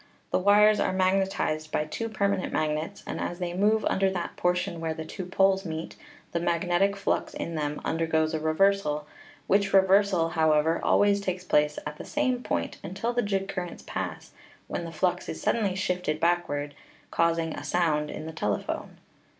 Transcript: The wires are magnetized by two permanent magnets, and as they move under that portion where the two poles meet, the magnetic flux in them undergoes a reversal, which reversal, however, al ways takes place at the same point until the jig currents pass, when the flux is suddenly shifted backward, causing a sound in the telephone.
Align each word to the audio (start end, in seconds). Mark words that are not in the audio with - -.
The 0.31 0.39
wires 0.39 0.79
are 0.79 0.91
magnetized 0.91 1.71
by 1.71 1.85
two 1.85 2.09
permanent 2.09 2.51
magnets, 2.51 3.03
and 3.05 3.19
as 3.21 3.37
they 3.37 3.53
move 3.53 3.85
under 3.85 4.09
that 4.09 4.35
portion 4.35 4.79
where 4.81 4.95
the 4.95 5.05
two 5.05 5.27
poles 5.27 5.63
meet, 5.63 5.95
the 6.31 6.39
magnetic 6.39 6.97
flux 6.97 7.35
in 7.35 7.53
them 7.53 7.79
undergoes 7.85 8.33
a 8.33 8.39
reversal, 8.39 9.05
which 9.45 9.73
reversal, 9.73 10.29
however, 10.29 10.81
al 10.83 10.97
ways 10.97 11.21
takes 11.21 11.43
place 11.43 11.77
at 11.85 11.97
the 11.97 12.03
same 12.05 12.41
point 12.41 12.77
until 12.83 13.13
the 13.13 13.21
jig 13.21 13.47
currents 13.47 13.83
pass, 13.85 14.31
when 14.67 14.85
the 14.85 14.91
flux 14.91 15.29
is 15.29 15.39
suddenly 15.39 15.75
shifted 15.75 16.19
backward, 16.19 16.73
causing 17.11 17.53
a 17.53 17.63
sound 17.63 18.09
in 18.09 18.25
the 18.25 18.33
telephone. 18.33 18.97